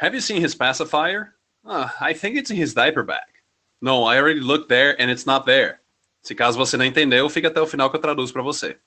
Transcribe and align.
Have 0.00 0.14
you 0.14 0.22
seen 0.22 0.40
his 0.40 0.54
pacifier? 0.54 1.34
Uh, 1.62 1.86
I 2.00 2.14
think 2.14 2.34
it's 2.38 2.50
in 2.50 2.56
his 2.56 2.72
diaper 2.72 3.02
bag. 3.02 3.28
No, 3.82 4.04
I 4.04 4.16
already 4.16 4.40
looked 4.40 4.70
there 4.70 4.98
and 4.98 5.10
it's 5.10 5.26
not 5.26 5.44
there. 5.44 5.80
Se 6.22 6.34
caso 6.34 6.56
você 6.56 6.78
não 6.78 6.86
entendeu, 6.86 7.28
fica 7.28 7.48
até 7.48 7.60
o 7.60 7.66
final 7.66 7.90
que 7.90 7.96
eu 7.96 8.00
traduzo 8.00 8.32
para 8.32 8.40
você. 8.40 8.78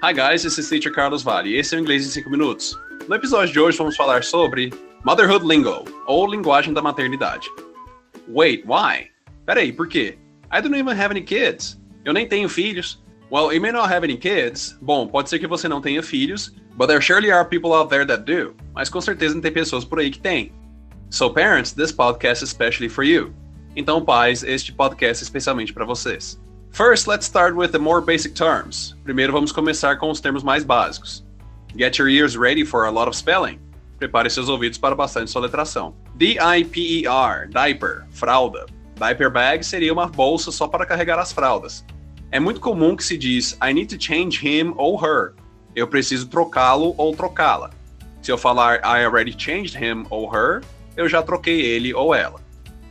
Hi 0.00 0.12
guys, 0.12 0.44
this 0.44 0.56
is 0.56 0.68
Teacher 0.68 0.92
Carlos 0.92 1.24
Vale 1.24 1.50
e 1.50 1.56
esse 1.56 1.74
é 1.74 1.78
o 1.78 1.80
Inglês 1.80 2.06
em 2.06 2.10
5 2.10 2.30
Minutos. 2.30 2.78
No 3.08 3.16
episódio 3.16 3.52
de 3.52 3.58
hoje 3.58 3.78
vamos 3.78 3.96
falar 3.96 4.22
sobre 4.22 4.72
Motherhood 5.04 5.44
Lingo, 5.44 5.84
ou 6.06 6.24
linguagem 6.30 6.72
da 6.72 6.80
maternidade. 6.80 7.48
Wait, 8.28 8.64
why? 8.64 9.10
Peraí, 9.44 9.72
por 9.72 9.88
quê? 9.88 10.16
I 10.52 10.60
don't 10.60 10.78
even 10.78 10.96
have 10.96 11.10
any 11.10 11.22
kids. 11.22 11.80
Eu 12.04 12.12
nem 12.12 12.28
tenho 12.28 12.48
filhos. 12.48 13.02
Well, 13.30 13.52
you 13.52 13.60
may 13.60 13.72
not 13.72 13.90
have 13.90 14.04
any 14.04 14.16
kids. 14.16 14.78
Bom, 14.80 15.06
pode 15.06 15.28
ser 15.28 15.38
que 15.38 15.46
você 15.46 15.68
não 15.68 15.82
tenha 15.82 16.02
filhos, 16.02 16.50
but 16.76 16.88
there 16.88 17.00
surely 17.00 17.30
are 17.30 17.44
people 17.44 17.74
out 17.74 17.90
there 17.90 18.06
that 18.06 18.24
do. 18.24 18.54
Mas 18.74 18.88
com 18.88 19.00
certeza 19.02 19.38
tem 19.38 19.52
pessoas 19.52 19.84
por 19.84 19.98
aí 19.98 20.10
que 20.10 20.18
têm. 20.18 20.50
So 21.10 21.28
parents, 21.28 21.72
this 21.72 21.92
podcast 21.92 22.42
is 22.42 22.50
especially 22.50 22.88
for 22.88 23.04
you. 23.04 23.34
Então 23.76 24.02
pais, 24.02 24.42
este 24.42 24.72
podcast 24.72 25.22
é 25.22 25.24
especialmente 25.24 25.74
para 25.74 25.84
vocês. 25.84 26.40
First, 26.70 27.06
let's 27.06 27.26
start 27.26 27.54
with 27.54 27.68
the 27.68 27.78
more 27.78 28.00
basic 28.00 28.34
terms. 28.34 28.96
Primeiro 29.04 29.32
vamos 29.32 29.52
começar 29.52 29.96
com 29.96 30.10
os 30.10 30.20
termos 30.20 30.42
mais 30.42 30.64
básicos. 30.64 31.22
Get 31.76 31.98
your 31.98 32.08
ears 32.08 32.34
ready 32.34 32.64
for 32.64 32.86
a 32.86 32.90
lot 32.90 33.08
of 33.08 33.16
spelling. 33.16 33.58
Prepare 33.98 34.30
seus 34.30 34.48
ouvidos 34.48 34.78
para 34.78 34.94
bastante 34.94 35.30
soletração. 35.30 35.94
D-I-P-E-R, 36.14 37.48
diaper, 37.48 38.06
fralda. 38.10 38.64
Diaper 38.96 39.30
bag 39.30 39.64
seria 39.64 39.92
uma 39.92 40.06
bolsa 40.06 40.50
só 40.50 40.66
para 40.66 40.86
carregar 40.86 41.18
as 41.18 41.32
fraldas. 41.32 41.84
É 42.30 42.38
muito 42.38 42.60
comum 42.60 42.94
que 42.94 43.04
se 43.04 43.16
diz 43.16 43.56
I 43.62 43.72
need 43.72 43.96
to 43.96 44.02
change 44.02 44.46
him 44.46 44.74
or 44.76 45.02
her. 45.02 45.32
Eu 45.74 45.88
preciso 45.88 46.28
trocá-lo 46.28 46.94
ou 46.98 47.16
trocá-la. 47.16 47.70
Se 48.20 48.30
eu 48.30 48.36
falar 48.36 48.80
I 48.84 49.04
already 49.06 49.34
changed 49.36 49.74
him 49.74 50.04
or 50.10 50.34
her, 50.34 50.62
eu 50.94 51.08
já 51.08 51.22
troquei 51.22 51.60
ele 51.60 51.94
ou 51.94 52.14
ela. 52.14 52.38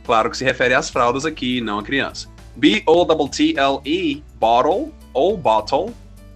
Claro 0.04 0.28
que 0.28 0.36
se 0.36 0.44
refere 0.44 0.74
às 0.74 0.90
fraldas 0.90 1.24
aqui, 1.24 1.60
não 1.60 1.78
à 1.78 1.82
criança. 1.84 2.28
B-O-T-T-L-E, 2.56 4.24
bottle 4.40 4.92
ou 5.12 5.36
bottle, 5.36 5.94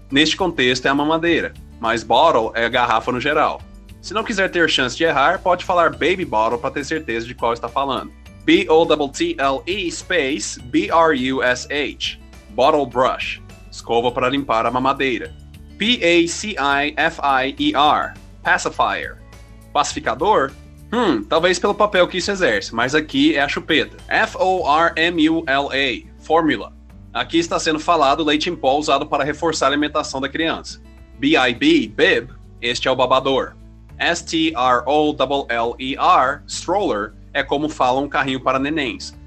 neste 0.09 0.37
contexto 0.37 0.87
é 0.87 0.89
a 0.91 0.95
mamadeira, 0.95 1.53
mas 1.81 2.05
bottle 2.05 2.53
é 2.55 2.67
a 2.67 2.69
garrafa 2.69 3.11
no 3.11 3.21
geral. 3.21 3.61
Se 4.01 4.15
não 4.15 4.23
quiser 4.23 4.49
ter 4.49 4.71
chance 4.71 4.97
de 4.97 5.03
errar, 5.03 5.41
pode 5.41 5.65
falar 5.65 5.91
baby 5.91 6.25
bottle 6.25 6.59
para 6.59 6.71
ter 6.71 6.85
certeza 6.85 7.27
de 7.27 7.35
qual 7.35 7.53
está 7.53 7.69
falando. 7.69 8.13
B-O-T-T-L-E 8.45 9.91
space 9.91 10.61
B-R-U-S-H, 10.61 12.22
bottle 12.55 12.87
brush, 12.87 13.41
escova 13.71 14.11
para 14.11 14.29
limpar 14.29 14.67
a 14.67 14.71
mamadeira. 14.71 15.35
P-A-C-I-F-I-E-R, 15.79 16.55
pacifier, 18.43 19.19
pacificador 19.73 20.53
Hum, 20.95 21.25
talvez 21.25 21.59
pelo 21.59 21.75
papel 21.75 22.07
que 22.07 22.19
isso 22.19 22.31
exerce, 22.31 22.75
mas 22.75 22.95
aqui 22.95 23.35
é 23.35 23.41
a 23.41 23.49
chupeta. 23.49 23.97
F-O-R-M-U-L-A, 24.09 26.03
fórmula. 26.23 26.71
Aqui 27.15 27.39
está 27.39 27.59
sendo 27.59 27.81
falado 27.81 28.23
leite 28.23 28.51
em 28.51 28.57
pó 28.57 28.77
usado 28.77 29.07
para 29.07 29.25
reforçar 29.25 29.65
a 29.67 29.71
alimentação 29.71 30.21
da 30.21 30.29
criança. 30.29 30.83
B-I-B, 31.19 31.89
bib, 31.89 32.35
este 32.61 32.89
é 32.89 32.91
o 32.91 32.97
babador. 32.97 33.57
S-T-R-O-L-L-E-R, 33.97 34.43
stroller, 36.47 37.15
é 37.33 37.43
como 37.43 37.71
fala 37.71 37.99
um 37.99 38.09
carrinho 38.09 38.41
para 38.41 38.59
nenéns. 38.59 39.19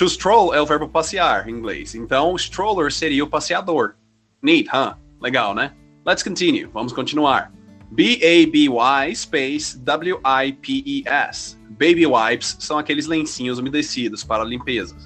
To 0.00 0.08
stroll 0.08 0.54
é 0.54 0.62
o 0.62 0.64
verbo 0.64 0.88
passear 0.88 1.46
em 1.46 1.52
inglês, 1.52 1.94
então 1.94 2.34
stroller 2.34 2.90
seria 2.90 3.22
o 3.22 3.26
passeador. 3.26 3.96
Neat, 4.40 4.66
huh? 4.70 4.94
Legal, 5.20 5.54
né? 5.54 5.74
Let's 6.06 6.22
continue, 6.22 6.64
vamos 6.72 6.94
continuar. 6.94 7.52
B-A-B-Y 7.90 9.14
space 9.14 9.78
W-I-P-E-S. 9.78 11.58
Baby 11.72 12.06
wipes 12.06 12.56
são 12.60 12.78
aqueles 12.78 13.06
lencinhos 13.06 13.58
umedecidos 13.58 14.24
para 14.24 14.42
limpeza. 14.42 14.96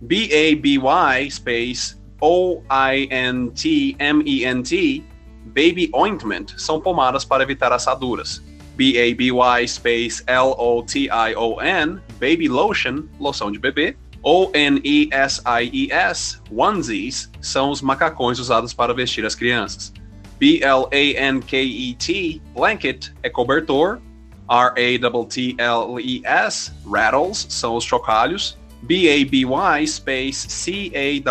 B-A-B-Y 0.00 1.30
space 1.30 1.98
O-I-N-T-M-E-N-T. 2.18 3.04
Baby 5.44 5.90
ointment 5.92 6.46
são 6.56 6.80
pomadas 6.80 7.22
para 7.22 7.42
evitar 7.42 7.70
assaduras. 7.70 8.42
B-A-B-Y 8.76 9.68
space 9.68 10.22
L-O-T-I-O-N. 10.26 12.00
Baby 12.18 12.48
lotion, 12.48 13.04
loção 13.20 13.52
de 13.52 13.58
bebê. 13.58 13.94
O-N-E-S-I-E-S, 14.30 16.20
onesies, 16.54 17.30
são 17.40 17.70
os 17.70 17.80
macacões 17.80 18.38
usados 18.38 18.74
para 18.74 18.92
vestir 18.92 19.24
as 19.24 19.34
crianças. 19.34 19.90
B-L-A-N-K-E-T, 20.38 20.92
blanket, 22.54 23.08
é 23.22 23.30
cobertor. 23.30 24.02
R-A-T-T-L-E-S, 24.46 25.02
rattles, 26.86 27.46
são 27.48 27.74
os 27.74 27.84
chocalhos. 27.84 28.58
B-A-B-Y, 28.82 29.86
space 29.86 30.50
C-A-R-R-I-E-R, 30.50 31.22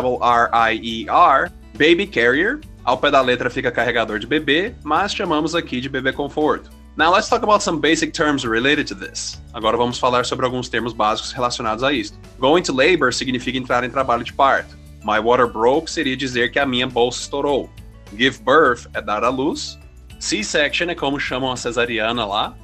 baby 1.74 2.08
carrier. 2.08 2.62
Ao 2.84 2.98
pé 2.98 3.12
da 3.12 3.22
letra 3.22 3.52
fica 3.52 3.70
carregador 3.72 4.18
de 4.18 4.26
bebê, 4.26 4.74
mas 4.84 5.14
chamamos 5.14 5.54
aqui 5.54 5.80
de 5.80 5.88
bebê 5.88 6.12
conforto. 6.12 6.72
Now 6.98 7.14
let's 7.14 7.30
talk 7.30 7.44
about 7.44 7.62
some 7.62 7.80
basic 7.80 8.12
terms 8.12 8.44
related 8.44 8.88
to 8.88 8.96
this. 8.96 9.40
Agora 9.54 9.78
vamos 9.78 10.00
falar 10.00 10.26
sobre 10.26 10.46
alguns 10.48 10.68
termos 10.68 10.94
básicos 10.94 11.32
relacionados 11.32 11.84
a 11.84 11.94
isto. 11.94 12.18
Going 12.40 12.64
to 12.64 12.74
labor 12.74 13.14
significa 13.14 13.56
entrar 13.56 13.84
em 13.84 13.90
trabalho 13.92 14.24
de 14.24 14.34
parto. 14.34 14.76
My 15.04 15.20
water 15.20 15.46
broke 15.46 15.92
seria 15.92 16.18
dizer 16.18 16.52
que 16.52 16.58
a 16.58 16.66
minha 16.66 16.88
bolsa 16.88 17.22
estourou. 17.22 17.70
Give 18.18 18.40
birth 18.40 18.88
é 18.96 19.02
dar 19.02 19.24
à 19.24 19.30
luz. 19.30 19.78
C-section 20.20 20.90
é 20.90 20.96
como 20.96 21.20
chamam 21.20 21.52
a 21.52 21.56
cesariana 21.56 22.26
lá. 22.26 22.56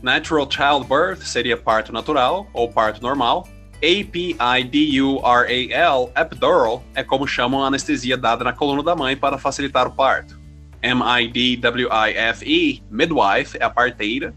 Natural 0.00 0.48
childbirth 0.48 1.24
seria 1.24 1.56
parto 1.56 1.92
natural 1.92 2.46
ou 2.52 2.70
parto 2.70 3.02
normal. 3.02 3.48
A-P-I-D-U-R-A-L, 3.82 4.52
epidural, 6.14 6.84
é 6.94 7.02
como 7.02 7.26
chamam 7.26 7.64
a 7.64 7.66
anestesia 7.66 8.16
dada 8.16 8.44
na 8.44 8.52
coluna 8.52 8.84
da 8.84 8.94
mãe 8.94 9.16
para 9.16 9.36
facilitar 9.36 9.88
o 9.88 9.90
parto. 9.90 10.39
M-I-D-W-I-F-E, 10.82 12.82
midwife, 12.90 13.56
é 13.58 13.64
a 13.64 13.70
parteira. 13.70 14.34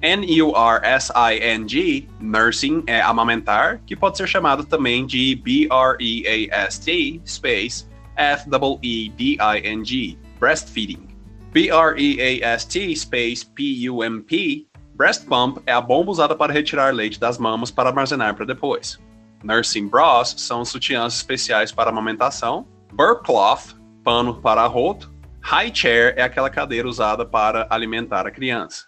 N-U-R-S-I-N-G, 0.00 2.08
nursing, 2.20 2.84
é 2.86 3.00
amamentar, 3.00 3.80
que 3.84 3.96
pode 3.96 4.16
ser 4.16 4.28
chamado 4.28 4.64
também 4.64 5.04
de 5.04 5.34
B-R-E-A-S-T, 5.42 7.20
space, 7.26 7.88
F-E-E-D-I-N-G, 8.16 10.18
breastfeeding. 10.38 11.08
B-R-E-A-S-T, 11.52 12.94
space, 12.94 13.46
P-U-M-P, 13.46 14.66
breast 14.94 15.26
pump 15.26 15.60
é 15.64 15.72
a 15.72 15.80
bomba 15.80 16.10
usada 16.10 16.34
para 16.34 16.52
retirar 16.52 16.92
leite 16.92 17.20
das 17.20 17.38
mamas 17.38 17.70
para 17.70 17.88
armazenar 17.88 18.34
para 18.34 18.44
depois. 18.44 18.98
Nursing 19.44 19.86
bras 19.86 20.34
são 20.36 20.64
sutiãs 20.64 21.14
especiais 21.14 21.70
para 21.70 21.90
amamentação. 21.90 22.66
Burp 22.92 23.24
cloth, 23.24 23.76
pano 24.02 24.40
para 24.40 24.62
arroto. 24.62 25.14
High 25.50 25.72
chair 25.72 26.12
é 26.14 26.22
aquela 26.22 26.50
cadeira 26.50 26.86
usada 26.86 27.24
para 27.24 27.66
alimentar 27.70 28.26
a 28.26 28.30
criança. 28.30 28.84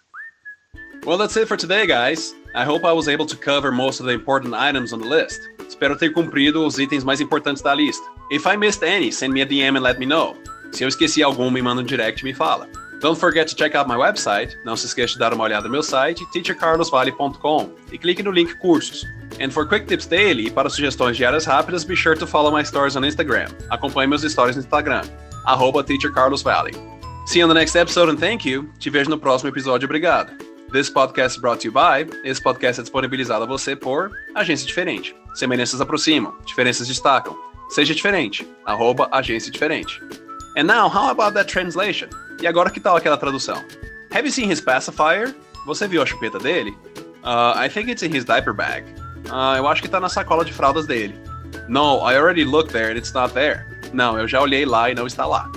Well, 1.03 1.17
that's 1.17 1.35
it 1.35 1.47
for 1.47 1.57
today, 1.57 1.87
guys. 1.87 2.35
I 2.53 2.63
hope 2.63 2.85
I 2.85 2.93
was 2.93 3.07
able 3.07 3.25
to 3.25 3.35
cover 3.35 3.71
most 3.71 3.99
of 3.99 4.05
the 4.05 4.13
important 4.13 4.53
items 4.53 4.93
on 4.93 4.99
the 4.99 5.07
list. 5.07 5.41
Espero 5.67 5.97
ter 5.97 6.11
cumprido 6.11 6.63
os 6.63 6.77
itens 6.77 7.03
mais 7.03 7.19
importantes 7.19 7.63
da 7.63 7.73
lista. 7.73 8.07
If 8.29 8.45
I 8.45 8.57
missed 8.57 8.83
any, 8.83 9.11
send 9.11 9.33
me 9.33 9.41
a 9.41 9.45
DM 9.47 9.75
and 9.75 9.81
let 9.81 9.97
me 9.97 10.05
know. 10.05 10.35
Se 10.71 10.83
eu 10.83 10.87
esqueci 10.87 11.23
algum, 11.23 11.49
me 11.49 11.63
manda 11.63 11.81
um 11.81 11.83
direct 11.83 12.21
e 12.21 12.25
me 12.25 12.31
fala. 12.31 12.69
Don't 12.99 13.19
forget 13.19 13.47
to 13.47 13.55
check 13.55 13.73
out 13.73 13.89
my 13.89 13.95
website. 13.95 14.55
Não 14.63 14.77
se 14.77 14.85
esqueça 14.85 15.13
de 15.13 15.19
dar 15.19 15.33
uma 15.33 15.43
olhada 15.43 15.63
no 15.65 15.71
meu 15.71 15.81
site, 15.81 16.23
teachercarlosvale.com, 16.31 17.71
e 17.91 17.97
clique 17.97 18.21
no 18.21 18.29
link 18.29 18.53
cursos. 18.59 19.03
And 19.43 19.49
for 19.49 19.67
quick 19.67 19.87
tips 19.87 20.05
daily 20.05 20.45
e 20.45 20.51
para 20.51 20.69
sugestões 20.69 21.17
diárias 21.17 21.45
rápidas, 21.45 21.83
be 21.83 21.95
sure 21.95 22.15
to 22.15 22.27
follow 22.27 22.55
my 22.55 22.63
stories 22.63 22.95
on 22.95 23.03
Instagram. 23.03 23.49
Acompanhe 23.71 24.07
meus 24.07 24.21
stories 24.21 24.55
no 24.55 24.61
Instagram, 24.61 25.01
arroba 25.45 25.83
teachercarlosvale. 25.83 26.71
See 27.25 27.39
you 27.39 27.45
on 27.45 27.49
the 27.49 27.55
next 27.55 27.75
episode 27.75 28.09
and 28.09 28.19
thank 28.19 28.45
you. 28.45 28.69
Te 28.79 28.89
vejo 28.89 29.09
no 29.09 29.17
próximo 29.17 29.49
episódio. 29.49 29.85
Obrigado. 29.85 30.31
This 30.71 30.89
podcast 30.89 31.39
brought 31.41 31.61
to 31.61 31.67
you 31.67 31.71
by. 31.71 32.09
Esse 32.23 32.41
podcast 32.41 32.79
é 32.79 32.83
disponibilizado 32.83 33.43
a 33.43 33.47
você 33.47 33.75
por 33.75 34.11
Agência 34.35 34.65
Diferente. 34.65 35.15
Semelhanças 35.33 35.81
aproximam, 35.81 36.33
diferenças 36.45 36.87
destacam. 36.87 37.35
Seja 37.69 37.93
diferente. 37.93 38.47
Arroba 38.65 39.07
Agência 39.11 39.51
Diferente. 39.51 40.01
And 40.57 40.63
now, 40.63 40.89
how 40.89 41.09
about 41.09 41.33
that 41.33 41.51
translation? 41.51 42.09
E 42.41 42.47
agora 42.47 42.69
que 42.69 42.79
tal 42.79 42.95
aquela 42.95 43.17
tradução? 43.17 43.63
Have 44.11 44.25
you 44.25 44.31
seen 44.31 44.51
his 44.51 44.59
pacifier? 44.59 45.33
Você 45.65 45.87
viu 45.87 46.01
a 46.01 46.05
chupeta 46.05 46.39
dele? 46.39 46.75
Uh, 47.23 47.55
I 47.55 47.69
think 47.69 47.89
it's 47.89 48.03
in 48.03 48.13
his 48.13 48.25
diaper 48.25 48.53
bag. 48.53 48.83
Uh, 49.29 49.57
eu 49.57 49.67
acho 49.67 49.81
que 49.81 49.87
tá 49.87 49.99
na 49.99 50.09
sacola 50.09 50.43
de 50.43 50.51
fraldas 50.51 50.85
dele. 50.87 51.13
No, 51.69 51.99
I 51.99 52.17
already 52.17 52.43
looked 52.43 52.73
there 52.73 52.91
and 52.91 52.97
it's 52.97 53.13
not 53.13 53.33
there. 53.33 53.65
Não, 53.93 54.17
eu 54.17 54.27
já 54.27 54.41
olhei 54.41 54.65
lá 54.65 54.89
e 54.89 54.95
não 54.95 55.05
está 55.05 55.25
lá. 55.25 55.49